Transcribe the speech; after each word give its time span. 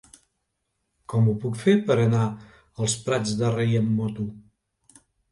Com 1.11 1.25
ho 1.27 1.33
puc 1.41 1.59
fer 1.63 1.75
per 1.89 1.97
anar 2.03 2.21
als 2.85 2.95
Prats 3.09 3.35
de 3.41 3.51
Rei 3.57 3.77
amb 3.81 3.93
moto? 3.99 4.25